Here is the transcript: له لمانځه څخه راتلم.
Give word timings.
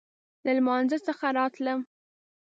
له 0.45 0.51
لمانځه 0.57 0.97
څخه 1.07 1.25
راتلم. 1.39 1.79